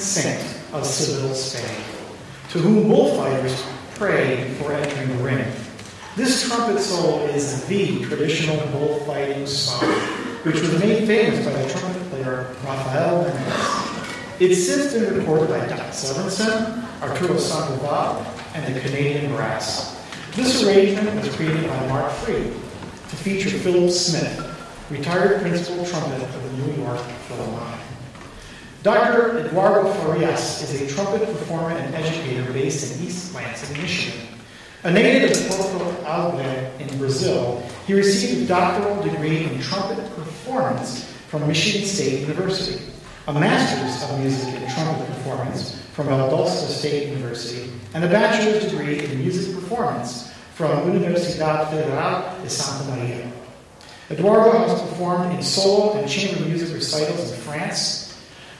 Saint 0.00 0.40
of 0.72 0.84
Seville 0.84 1.34
Spain, 1.34 1.84
to 2.50 2.58
whom 2.58 2.88
bullfighters 2.88 3.64
pray 3.94 4.48
before 4.48 4.72
entering 4.72 5.08
the 5.16 5.24
ring. 5.24 5.44
This 6.16 6.48
trumpet 6.48 6.80
solo 6.80 7.26
is 7.26 7.64
the 7.66 8.04
traditional 8.04 8.56
bullfighting 8.68 9.46
song, 9.46 9.84
which 10.44 10.60
was 10.60 10.78
made 10.80 11.06
famous 11.06 11.44
by 11.44 11.52
the 11.52 11.68
trumpet 11.70 12.02
player 12.10 12.54
Rafael 12.64 13.22
Mendez. 13.22 13.88
It's 14.40 14.66
since 14.66 14.92
been 14.92 15.18
recorded 15.18 15.48
by 15.48 15.66
Doc 15.66 15.90
Severinsen, 15.90 16.84
Arturo 17.02 17.36
Sandoval, 17.36 18.24
and 18.54 18.74
the 18.74 18.80
Canadian 18.80 19.32
Brass. 19.34 20.00
This 20.34 20.62
arrangement 20.62 21.20
was 21.20 21.34
created 21.34 21.68
by 21.68 21.88
Mark 21.88 22.12
Freed 22.12 22.52
to 22.52 23.16
feature 23.16 23.50
Philip 23.50 23.90
Smith, 23.90 24.86
retired 24.90 25.40
principal 25.40 25.84
trumpet 25.84 26.22
of 26.22 26.42
the 26.42 26.66
New 26.66 26.82
York 26.82 27.00
Philharmonic. 27.26 27.80
Dr. 28.84 29.38
Eduardo 29.38 29.92
Farias 29.92 30.62
is 30.62 30.80
a 30.80 30.94
trumpet 30.94 31.26
performer 31.26 31.70
and 31.70 31.94
educator 31.96 32.52
based 32.52 32.94
in 32.96 33.06
East 33.06 33.34
Lansing, 33.34 33.82
Michigan. 33.82 34.20
A 34.84 34.92
native 34.92 35.32
of 35.32 35.48
Porto 35.48 36.04
Alegre 36.04 36.70
in 36.78 36.98
Brazil, 36.98 37.60
he 37.88 37.94
received 37.94 38.44
a 38.44 38.46
doctoral 38.46 39.02
degree 39.02 39.44
in 39.44 39.60
trumpet 39.60 39.98
performance 40.14 41.12
from 41.26 41.48
Michigan 41.48 41.88
State 41.88 42.20
University, 42.20 42.80
a 43.26 43.32
master's 43.32 44.08
of 44.08 44.20
music 44.20 44.54
in 44.54 44.70
trumpet 44.70 45.04
performance 45.08 45.82
from 45.92 46.06
Valdosta 46.06 46.68
State 46.68 47.08
University, 47.08 47.72
and 47.94 48.04
a 48.04 48.08
bachelor's 48.08 48.70
degree 48.70 49.04
in 49.04 49.18
music 49.18 49.56
performance 49.56 50.32
from 50.54 50.70
Universidad 50.92 51.68
Federal 51.70 52.42
de 52.44 52.48
Santa 52.48 52.96
Maria. 52.96 53.32
Eduardo 54.08 54.56
has 54.56 54.80
performed 54.82 55.34
in 55.34 55.42
solo 55.42 55.98
and 55.98 56.08
chamber 56.08 56.44
music 56.44 56.72
recitals 56.72 57.32
in 57.32 57.38
France, 57.40 58.07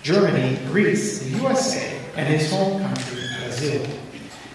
Germany, 0.02 0.58
Greece, 0.66 1.20
the 1.20 1.30
USA, 1.38 2.00
and 2.16 2.26
his 2.26 2.50
home 2.50 2.80
country, 2.82 3.22
Brazil. 3.42 3.86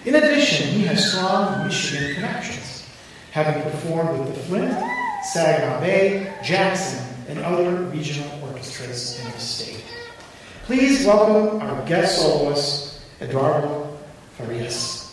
In 0.04 0.14
addition, 0.16 0.68
he 0.68 0.82
has 0.84 1.12
strong 1.12 1.66
Michigan 1.66 2.14
connections, 2.14 2.86
having 3.32 3.62
performed 3.62 4.18
with 4.18 4.34
the 4.34 4.40
Flint, 4.42 4.76
Saginaw 5.32 5.80
Bay, 5.80 6.34
Jackson, 6.42 7.04
and 7.28 7.38
other 7.40 7.74
regional 7.84 8.30
orchestras 8.42 9.18
in 9.20 9.30
the 9.32 9.38
state. 9.38 9.84
Please 10.64 11.06
welcome 11.06 11.60
our 11.60 11.86
guest 11.86 12.18
soloist, 12.18 13.00
Eduardo 13.20 13.98
Farias. 14.36 15.03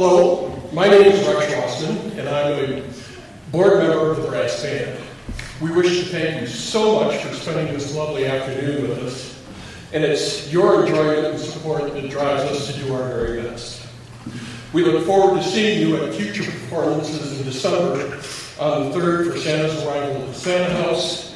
Hello, 0.00 0.56
my 0.72 0.86
name 0.86 1.06
is 1.06 1.26
Rex 1.26 1.52
Rossman, 1.54 2.16
and 2.18 2.28
I'm 2.28 2.52
a 2.52 2.82
board 3.50 3.78
member 3.78 4.12
of 4.12 4.22
the 4.22 4.28
brass 4.28 4.62
band. 4.62 4.96
We 5.60 5.72
wish 5.72 5.98
to 5.98 6.04
thank 6.04 6.40
you 6.40 6.46
so 6.46 7.00
much 7.02 7.20
for 7.20 7.34
spending 7.34 7.74
this 7.74 7.96
lovely 7.96 8.24
afternoon 8.24 8.82
with 8.82 8.96
us, 9.00 9.42
and 9.92 10.04
it's 10.04 10.52
your 10.52 10.86
enjoyment 10.86 11.26
and 11.26 11.38
support 11.40 11.92
that 11.92 12.10
drives 12.10 12.44
us 12.44 12.72
to 12.72 12.80
do 12.80 12.94
our 12.94 13.08
very 13.08 13.42
best. 13.42 13.88
We 14.72 14.84
look 14.84 15.04
forward 15.04 15.42
to 15.42 15.48
seeing 15.48 15.88
you 15.88 15.96
at 15.96 16.14
future 16.14 16.44
performances 16.44 17.40
in 17.40 17.44
December 17.44 18.20
on 18.60 18.92
the 18.92 18.96
3rd 18.96 19.32
for 19.32 19.38
Santa's 19.38 19.82
arrival 19.82 20.22
at 20.22 20.28
the 20.28 20.34
Santa 20.34 20.74
House, 20.80 21.34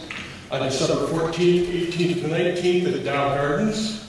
on 0.53 0.63
December 0.63 1.05
14th, 1.09 1.67
18th, 1.67 2.23
and 2.23 2.33
19th 2.33 2.87
at 2.87 2.93
the 2.93 3.01
Dow 3.01 3.35
Gardens, 3.35 4.02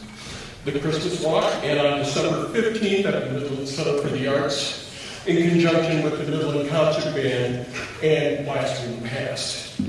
the 0.65 0.79
Christmas 0.79 1.21
Walk, 1.21 1.53
and 1.63 1.79
on 1.79 1.99
December 1.99 2.47
15th 2.49 3.05
at 3.05 3.25
the 3.25 3.31
Midland 3.31 3.67
Center 3.67 4.01
for 4.01 4.07
the 4.07 4.27
Arts, 4.27 4.89
in 5.27 5.49
conjunction 5.49 6.03
with 6.03 6.17
the 6.17 6.31
Midland 6.31 6.69
Concert 6.69 7.13
Band 7.13 7.67
and 8.01 8.45
Blasting 8.45 9.01
Past. 9.01 9.79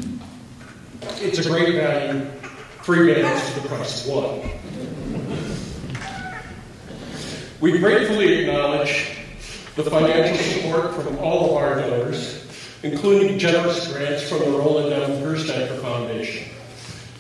It's 1.21 1.39
a 1.39 1.49
great 1.49 1.77
value, 1.77 2.29
free 2.83 3.15
bands 3.15 3.55
to 3.55 3.61
the 3.61 3.69
price 3.69 4.05
of 4.05 4.13
one. 4.13 4.51
We 7.61 7.79
gratefully 7.79 8.41
acknowledge 8.41 9.17
the 9.77 9.85
financial 9.85 10.37
support 10.37 10.95
from 10.95 11.19
all 11.19 11.51
of 11.51 11.57
our 11.57 11.77
donors, 11.77 12.47
including 12.83 13.39
generous 13.39 13.93
grants 13.93 14.29
from 14.29 14.41
the 14.41 14.47
Rollin 14.47 14.93
M. 14.93 15.23
Gerstacker 15.23 15.81
Foundation. 15.81 16.49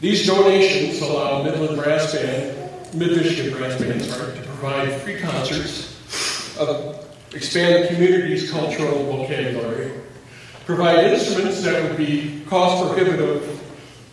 These 0.00 0.26
donations 0.26 1.00
allow 1.00 1.42
Midland 1.44 1.80
Brass 1.80 2.12
Band 2.12 2.63
Mid-Michigan 2.94 3.58
Brass 3.58 3.80
Band 3.80 4.02
sorry, 4.02 4.34
to 4.34 4.42
provide 4.42 5.00
free 5.00 5.18
concerts, 5.18 6.56
uh, 6.60 6.96
expand 7.34 7.84
the 7.84 7.88
community's 7.88 8.48
cultural 8.52 9.04
vocabulary, 9.04 9.90
provide 10.64 11.04
instruments 11.06 11.62
that 11.64 11.82
would 11.82 11.96
be 11.96 12.44
cost 12.48 12.86
prohibitive 12.86 13.60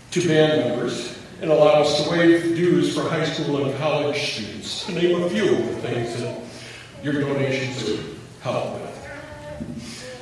to 0.09 0.27
band 0.27 0.67
members, 0.67 1.15
and 1.41 1.51
allow 1.51 1.81
us 1.81 2.03
to 2.03 2.09
waive 2.09 2.55
dues 2.55 2.95
for 2.95 3.07
high 3.07 3.23
school 3.23 3.63
and 3.63 3.77
college 3.77 4.17
students, 4.33 4.85
to 4.87 4.93
name 4.93 5.21
a 5.21 5.29
few 5.29 5.55
of 5.55 5.67
the 5.67 5.75
things 5.87 6.19
that 6.19 6.39
your 7.03 7.21
donations 7.21 7.83
would 7.83 8.17
help 8.41 8.73
with. 8.73 8.91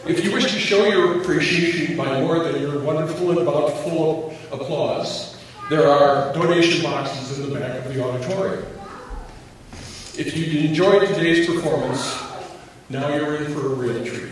If 0.05 0.26
you 0.26 0.34
wish 0.34 0.51
to 0.51 0.60
show 0.60 0.86
your 0.86 1.22
appreciation 1.22 1.95
by 1.95 2.20
more 2.20 2.43
than 2.43 2.62
your 2.62 2.80
wonderful 2.82 3.38
and 3.38 3.45
bountiful 3.45 4.36
applause, 4.51 5.38
there 5.70 5.88
are 5.88 6.34
donation 6.34 6.82
boxes 6.82 7.38
in 7.38 7.53
the 7.53 7.59
back 7.59 7.86
of 7.86 7.93
the 7.93 8.03
auditorium. 8.03 8.65
If 10.17 10.36
you 10.36 10.67
enjoyed 10.67 11.07
today's 11.07 11.45
performance, 11.45 12.20
now 12.89 13.13
you're 13.13 13.36
in 13.38 13.53
for 13.53 13.67
a 13.67 13.70
real 13.70 14.03
treat. 14.03 14.32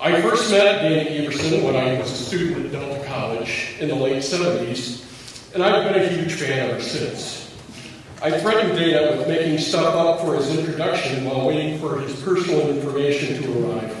I 0.00 0.20
first 0.20 0.50
met 0.50 0.82
Danny 0.82 1.24
Everson 1.24 1.62
when 1.62 1.76
I 1.76 1.96
was 1.96 2.10
a 2.10 2.14
student 2.14 2.66
at 2.66 2.72
Delta 2.72 3.06
College 3.06 3.76
in 3.78 3.88
the 3.88 3.94
late 3.94 4.16
70s, 4.24 5.54
and 5.54 5.62
I've 5.62 5.92
been 5.92 6.02
a 6.02 6.08
huge 6.08 6.32
fan 6.32 6.70
ever 6.70 6.82
since. 6.82 7.56
I 8.20 8.36
threatened 8.40 8.76
Dana 8.76 9.16
with 9.16 9.28
making 9.28 9.58
stuff 9.58 9.94
up 9.94 10.20
for 10.22 10.34
his 10.34 10.58
introduction 10.58 11.24
while 11.24 11.46
waiting 11.46 11.78
for 11.78 12.00
his 12.00 12.20
personal 12.22 12.68
information 12.68 13.40
to 13.42 13.64
arrive. 13.64 13.96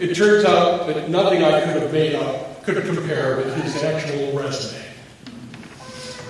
It 0.00 0.16
turns 0.16 0.44
out 0.44 0.88
that 0.88 1.08
nothing 1.10 1.44
I 1.44 1.60
could 1.60 1.80
have 1.80 1.92
made 1.92 2.16
up 2.16 2.47
could 2.74 2.84
compare 2.84 3.38
with 3.38 3.54
his 3.62 3.82
actual 3.82 4.38
resume. 4.38 4.84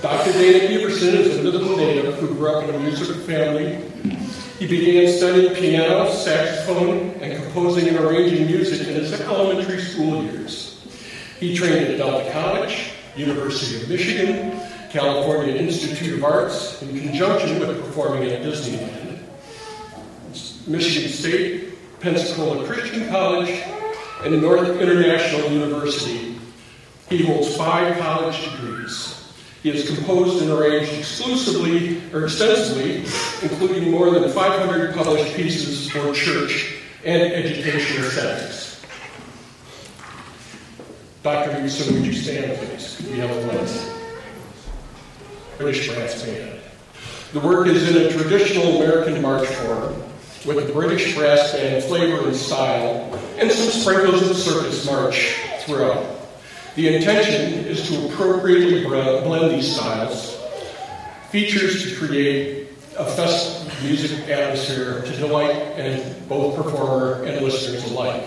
Dr. 0.01 0.33
Dana 0.33 0.73
Everson 0.73 1.17
is 1.17 1.37
a 1.37 1.43
Midland 1.43 1.79
native 1.79 2.15
who 2.15 2.29
grew 2.29 2.49
up 2.51 2.69
in 2.69 2.75
a 2.77 2.79
musical 2.79 3.17
family. 3.23 3.83
He 4.61 4.69
began 4.69 5.13
studying 5.13 5.53
piano, 5.55 6.09
saxophone, 6.13 7.11
and 7.21 7.43
composing 7.43 7.89
and 7.89 7.99
arranging 7.99 8.47
music 8.47 8.87
in 8.87 8.95
his 8.95 9.21
elementary 9.21 9.81
school 9.81 10.23
years. 10.23 10.87
He 11.41 11.57
trained 11.57 11.89
at 11.89 11.99
Delta 11.99 12.31
College, 12.31 12.93
University 13.17 13.83
of 13.83 13.89
Michigan, 13.89 14.61
California 14.91 15.57
Institute 15.57 16.19
of 16.19 16.25
Arts, 16.25 16.81
in 16.83 17.01
conjunction 17.01 17.59
with 17.59 17.85
performing 17.85 18.31
at 18.31 18.43
Disneyland, 18.43 19.19
Michigan 20.69 21.11
State, 21.11 21.99
Pensacola 21.99 22.65
Christian 22.65 23.09
College, 23.09 23.61
and 24.25 24.35
the 24.35 24.39
North 24.39 24.69
International 24.81 25.51
University. 25.51 26.39
He 27.09 27.25
holds 27.25 27.57
five 27.57 27.99
college 27.99 28.51
degrees. 28.51 29.33
He 29.63 29.71
has 29.71 29.87
composed 29.87 30.43
and 30.43 30.51
arranged 30.51 30.93
exclusively 30.93 32.01
or 32.13 32.25
extensively, 32.25 32.99
including 33.43 33.91
more 33.91 34.11
than 34.11 34.31
500 34.31 34.95
published 34.95 35.35
pieces 35.35 35.91
for 35.91 36.13
church 36.13 36.77
and 37.05 37.33
educational 37.33 38.11
settings. 38.11 38.85
Dr. 41.23 41.61
Newsom, 41.61 41.95
would 41.95 42.07
you 42.07 42.13
stand, 42.13 42.57
please? 42.59 43.01
We 43.11 43.19
have 43.19 43.31
a. 43.31 43.99
British 45.59 45.89
Brass 45.89 46.23
Band. 46.23 46.61
The 47.33 47.41
work 47.41 47.67
is 47.67 47.95
in 47.95 48.07
a 48.07 48.13
traditional 48.13 48.81
American 48.81 49.21
march 49.21 49.47
form 49.49 50.03
with 50.47 50.67
the 50.67 50.73
British 50.73 51.17
brass 51.17 51.53
band 51.53 51.83
flavor 51.83 52.29
and 52.29 52.37
style, 52.37 53.11
and 53.39 53.51
some 53.53 53.71
sprinkles 53.71 54.29
of 54.29 54.37
circus 54.37 54.85
march 54.85 55.37
throughout. 55.61 56.05
The 56.75 56.95
intention 56.95 57.65
is 57.65 57.89
to 57.89 58.07
appropriately 58.07 58.85
blend 58.85 59.55
these 59.55 59.75
styles, 59.75 60.37
features 61.31 61.85
to 61.85 61.97
create 61.97 62.69
a 62.97 63.05
festive 63.05 63.83
music 63.83 64.29
atmosphere 64.29 65.03
to 65.03 65.17
delight 65.17 65.55
and 65.77 66.29
both 66.29 66.57
performer 66.57 67.25
and 67.25 67.45
listeners 67.45 67.91
alike. 67.91 68.25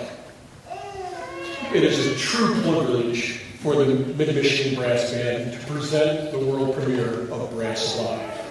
It 1.74 1.84
is 1.84 2.07
a 2.07 2.16
true 2.18 2.53
privilege 2.62 3.39
for 3.59 3.76
the 3.76 3.86
Mid-Michigan 3.95 4.76
Brass 4.80 5.12
Band 5.12 5.53
to 5.53 5.59
present 5.68 6.32
the 6.32 6.39
world 6.39 6.76
premiere 6.76 7.32
of 7.32 7.51
Brass 7.51 7.97
Alive. 7.99 8.41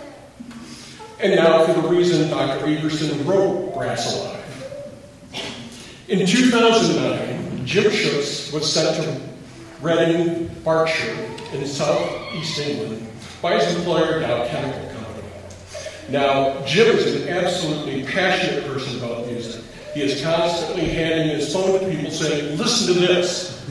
And 1.21 1.37
now 1.37 1.67
for 1.67 1.73
the 1.81 1.89
reason 1.89 2.31
Dr. 2.31 2.67
Everson 2.67 3.27
wrote 3.27 3.75
Brass 3.75 4.15
Alive. 4.15 4.40
In 6.11 6.27
2009, 6.27 7.65
Jim 7.65 7.89
Schutz 7.89 8.51
was 8.51 8.73
sent 8.73 8.97
to 8.97 9.21
Reading, 9.81 10.51
Berkshire, 10.65 11.15
in 11.53 11.65
southeast 11.65 12.59
England, 12.59 13.07
by 13.41 13.61
his 13.61 13.77
employer, 13.77 14.19
Dow 14.19 14.45
Chemical 14.49 14.89
Company. 14.89 15.29
Now, 16.09 16.67
Jim 16.67 16.97
is 16.97 17.23
an 17.23 17.29
absolutely 17.29 18.03
passionate 18.07 18.67
person 18.67 18.99
about 18.99 19.29
music. 19.29 19.63
He 19.95 20.03
is 20.03 20.21
constantly 20.21 20.87
handing 20.87 21.29
his 21.29 21.53
phone 21.53 21.79
to 21.79 21.89
people 21.89 22.11
saying, 22.11 22.59
listen 22.59 22.93
to 22.93 23.01
this. 23.01 23.65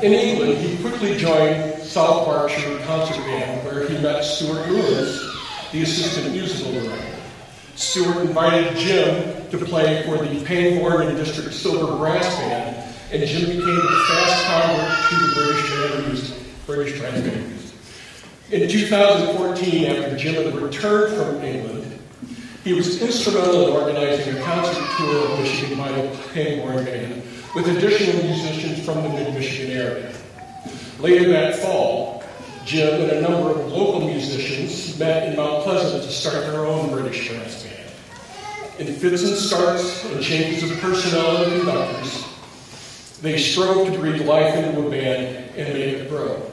In 0.00 0.12
England, 0.12 0.58
he 0.58 0.80
quickly 0.80 1.16
joined 1.16 1.82
South 1.82 2.24
Berkshire 2.28 2.78
Concert 2.86 3.16
Band, 3.16 3.66
where 3.66 3.88
he 3.88 3.98
met 3.98 4.22
Stuart 4.22 4.68
Lewis, 4.68 5.20
the 5.72 5.82
assistant 5.82 6.30
musical 6.30 6.70
director. 6.70 7.13
Stuart 7.76 8.22
invited 8.22 8.76
Jim 8.76 9.48
to 9.50 9.58
play 9.58 10.02
for 10.04 10.18
the 10.18 10.44
Pangbourne 10.44 11.08
and 11.08 11.16
District 11.16 11.52
Silver 11.52 11.96
Brass 11.96 12.24
Band, 12.38 12.92
and 13.12 13.24
Jim 13.28 13.46
became 13.46 13.78
a 13.78 14.00
fast 14.08 14.44
convert 14.46 15.08
to 15.08 15.16
the 15.26 15.32
British 15.34 16.06
music, 16.06 16.36
British. 16.66 17.54
In 18.50 18.68
2014, 18.68 19.86
after 19.86 20.16
Jim 20.16 20.34
had 20.34 20.54
returned 20.54 21.16
from 21.16 21.42
England, 21.42 21.98
he 22.62 22.72
was 22.72 23.02
instrumental 23.02 23.66
in 23.66 23.72
organizing 23.72 24.36
a 24.36 24.42
concert 24.42 24.84
tour 24.96 25.32
of 25.32 25.40
Michigan 25.40 25.76
by 25.76 25.92
the 25.92 26.16
Pangbourne 26.32 26.84
Band 26.84 27.22
with 27.54 27.68
additional 27.68 28.22
musicians 28.24 28.84
from 28.84 29.02
the 29.02 29.08
mid-Michigan 29.10 29.76
area. 29.76 30.14
Later 30.98 31.30
that 31.30 31.56
fall, 31.56 32.23
Jim 32.64 33.02
and 33.02 33.10
a 33.10 33.20
number 33.20 33.50
of 33.50 33.72
local 33.72 34.08
musicians 34.08 34.98
met 34.98 35.28
in 35.28 35.36
Mount 35.36 35.64
Pleasant 35.64 36.02
to 36.02 36.10
start 36.10 36.46
their 36.46 36.64
own 36.64 36.90
British 36.90 37.28
brass 37.28 37.62
band. 37.62 37.74
In 38.78 38.94
fits 38.94 39.22
and 39.22 39.36
starts 39.36 40.04
and 40.06 40.22
changes 40.22 40.70
of 40.70 40.78
personnel 40.78 41.44
and 41.44 41.60
conductors, 41.60 42.24
they 43.20 43.36
strove 43.36 43.92
to 43.92 43.98
breathe 43.98 44.26
life 44.26 44.54
into 44.54 44.86
a 44.86 44.90
band 44.90 45.50
and 45.56 45.74
make 45.74 45.94
it 45.94 46.08
grow. 46.08 46.50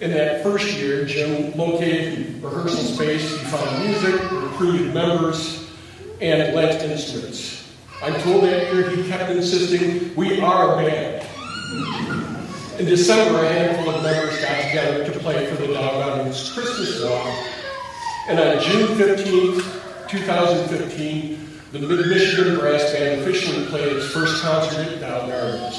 In 0.00 0.12
that 0.12 0.42
first 0.44 0.76
year, 0.78 1.04
Jim 1.04 1.52
located 1.56 2.42
rehearsal 2.42 2.78
space, 2.78 3.30
he 3.30 3.44
found 3.46 3.84
music, 3.84 4.20
recruited 4.30 4.94
members, 4.94 5.70
and 6.20 6.54
lent 6.54 6.82
instruments. 6.82 7.72
I'm 8.00 8.20
told 8.22 8.44
that 8.44 8.72
year 8.72 8.90
he 8.90 9.08
kept 9.08 9.30
insisting, 9.30 10.14
we 10.14 10.40
are 10.40 10.80
a 10.80 10.84
band. 10.84 12.41
In 12.78 12.86
December, 12.86 13.44
a 13.44 13.48
handful 13.52 13.94
of 13.94 14.02
members 14.02 14.40
got 14.40 14.56
together 14.62 15.04
to 15.04 15.18
play 15.18 15.44
for 15.46 15.56
the 15.56 15.74
Dow 15.74 15.90
Gardens 15.92 16.52
Christmas 16.54 17.02
Walk, 17.04 17.28
and 18.28 18.40
on 18.40 18.62
June 18.62 18.96
15, 18.96 19.60
2015, 20.08 21.48
the 21.72 21.78
Mid-Michigan 21.78 22.58
Brass 22.58 22.92
Band 22.92 23.20
officially 23.20 23.66
played 23.66 23.94
its 23.94 24.10
first 24.10 24.42
concert 24.42 24.88
at 24.88 25.00
Dow 25.00 25.26
Gardens. 25.26 25.76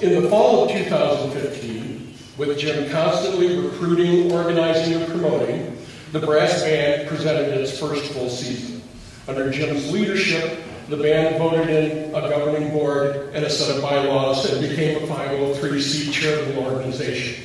In 0.00 0.22
the 0.22 0.30
fall 0.30 0.64
of 0.64 0.70
2015, 0.70 2.14
with 2.38 2.58
Jim 2.58 2.90
constantly 2.90 3.58
recruiting, 3.58 4.32
organizing, 4.32 4.94
and 4.94 5.06
promoting, 5.06 5.76
the 6.12 6.20
brass 6.20 6.62
band 6.62 7.08
presented 7.08 7.58
its 7.58 7.78
first 7.78 8.10
full 8.12 8.30
season. 8.30 8.82
Under 9.28 9.50
Jim's 9.50 9.92
leadership, 9.92 10.60
the 10.88 10.96
band 10.96 11.36
voted 11.36 11.68
in 11.68 12.14
a 12.14 12.20
governing 12.30 12.70
board 12.70 13.30
and 13.34 13.44
a 13.44 13.50
set 13.50 13.76
of 13.76 13.82
bylaws 13.82 14.50
and 14.50 14.66
became 14.66 14.96
a 14.96 15.06
503c 15.06 16.10
charitable 16.10 16.64
organization. 16.64 17.44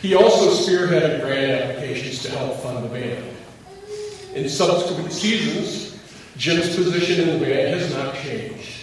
He 0.00 0.14
also 0.14 0.50
spearheaded 0.50 1.20
grant 1.20 1.62
applications 1.62 2.22
to 2.22 2.30
help 2.30 2.56
fund 2.60 2.84
the 2.84 2.88
band. 2.88 3.24
In 4.34 4.48
subsequent 4.48 5.12
seasons, 5.12 5.98
Jim's 6.38 6.74
position 6.74 7.28
in 7.28 7.38
the 7.38 7.44
band 7.44 7.80
has 7.80 7.92
not 7.92 8.14
changed. 8.14 8.76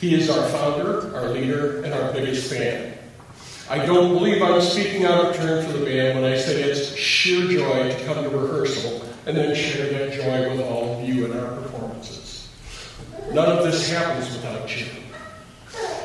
He 0.00 0.14
is 0.14 0.30
our 0.30 0.48
founder, 0.50 1.16
our 1.16 1.30
leader, 1.30 1.82
and 1.82 1.92
our 1.92 2.12
biggest 2.12 2.52
fan. 2.52 2.96
I 3.68 3.84
don't 3.84 4.14
believe 4.14 4.40
I'm 4.40 4.60
speaking 4.60 5.04
out 5.04 5.24
of 5.24 5.36
turn 5.36 5.66
for 5.66 5.72
the 5.78 5.84
band 5.84 6.20
when 6.20 6.30
I 6.30 6.36
say 6.36 6.62
it's 6.62 6.94
sheer 6.94 7.48
joy 7.48 7.88
to 7.88 8.04
come 8.04 8.22
to 8.22 8.30
rehearsal 8.30 9.02
and 9.26 9.36
then 9.36 9.56
share 9.56 9.90
that 9.90 10.12
joy 10.12 10.50
with 10.50 10.60
all 10.60 11.00
of 11.00 11.08
you 11.08 11.24
in 11.24 11.36
our. 11.36 11.64
None 13.32 13.58
of 13.58 13.64
this 13.64 13.90
happens 13.90 14.30
without 14.32 14.66
Jim. 14.66 14.88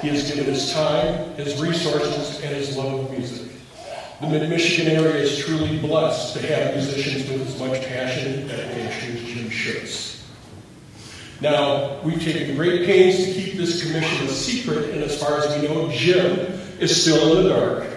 He 0.01 0.07
has 0.07 0.29
given 0.29 0.45
his 0.45 0.71
time, 0.71 1.33
his 1.35 1.61
resources, 1.61 2.41
and 2.41 2.55
his 2.55 2.77
love 2.77 3.05
of 3.05 3.11
music. 3.11 3.51
The 4.21 4.27
Mid-Michigan 4.27 4.93
area 4.93 5.15
is 5.15 5.37
truly 5.37 5.77
blessed 5.79 6.35
to 6.37 6.47
have 6.47 6.75
musicians 6.75 7.29
with 7.29 7.47
as 7.47 7.59
much 7.59 7.81
passion 7.87 8.33
and 8.33 8.49
dedication 8.49 9.17
as 9.17 9.23
Jim 9.23 9.49
Schutz. 9.49 10.25
Now, 11.41 12.01
we've 12.01 12.21
taken 12.21 12.55
great 12.55 12.85
pains 12.85 13.17
to 13.17 13.31
keep 13.31 13.55
this 13.55 13.83
commission 13.83 14.27
a 14.27 14.29
secret, 14.29 14.89
and 14.89 15.03
as 15.03 15.21
far 15.21 15.39
as 15.39 15.61
we 15.61 15.67
know, 15.67 15.89
Jim 15.91 16.37
is 16.79 17.01
still 17.01 17.37
in 17.37 17.43
the 17.43 17.49
dark. 17.49 17.87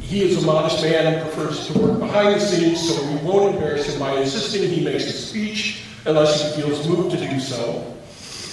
He 0.00 0.22
is 0.22 0.42
a 0.42 0.46
modest 0.46 0.82
man 0.82 1.14
and 1.14 1.22
prefers 1.22 1.66
to 1.66 1.78
work 1.78 1.98
behind 2.00 2.34
the 2.34 2.40
scenes, 2.40 2.86
so 2.86 3.02
we 3.10 3.16
won't 3.16 3.54
embarrass 3.54 3.86
him 3.86 4.00
by 4.00 4.14
insisting 4.16 4.68
he 4.68 4.82
makes 4.82 5.04
a 5.04 5.12
speech 5.12 5.84
unless 6.06 6.54
he 6.54 6.62
feels 6.62 6.86
moved 6.86 7.10
to 7.12 7.28
do 7.28 7.40
so. 7.40 7.94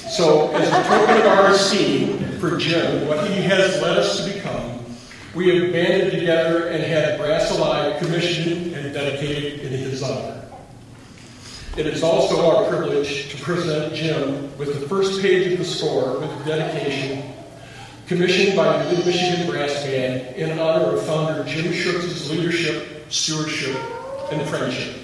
So, 0.10 0.52
as 0.52 0.68
a 0.68 0.88
token 0.88 1.18
of 1.18 1.26
our 1.26 1.52
esteem 1.52 2.20
for 2.40 2.58
Jim, 2.58 3.08
what 3.08 3.28
he 3.28 3.42
has 3.42 3.82
led 3.82 3.98
us 3.98 4.24
to 4.24 4.34
become, 4.34 4.86
we 5.34 5.50
have 5.50 5.74
banded 5.74 6.12
together 6.12 6.68
and 6.68 6.84
had 6.84 7.18
Brass 7.18 7.52
Alive 7.52 8.00
commissioned 8.00 8.74
and 8.74 8.94
dedicated 8.94 9.62
in 9.62 9.72
his 9.72 10.04
honor. 10.04 10.44
It 11.76 11.88
is 11.88 12.04
also 12.04 12.56
our 12.56 12.70
privilege 12.70 13.30
to 13.32 13.44
present 13.44 13.94
Jim 13.94 14.58
with 14.58 14.80
the 14.80 14.88
first 14.88 15.22
page 15.22 15.52
of 15.52 15.60
the 15.60 15.66
score 15.66 16.20
with 16.20 16.38
the 16.38 16.46
dedication 16.46 17.34
commissioned 18.08 18.56
by 18.56 18.84
the 18.84 18.94
Mid-Michigan 18.94 19.50
Brass 19.50 19.84
Band 19.84 20.36
in 20.36 20.58
honor 20.60 20.96
of 20.96 21.06
founder 21.06 21.44
Jim 21.44 21.74
Schutz's 21.74 22.30
leadership, 22.30 23.12
stewardship, 23.12 23.76
and 24.32 24.48
friendship. 24.48 24.96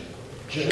Jim. 0.48 0.72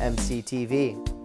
mctv. 0.00 1.15